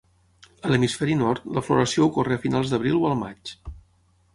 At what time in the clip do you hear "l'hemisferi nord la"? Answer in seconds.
0.71-1.65